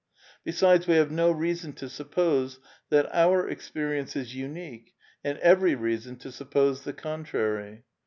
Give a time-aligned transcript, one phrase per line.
[0.43, 1.09] Besides, we have.
[1.09, 2.57] Ujo^.,'^ L r eason to yf n ppof^ft
[2.91, 7.83] tl^fit our experience is unique a nd every reason to suppose thecontrary.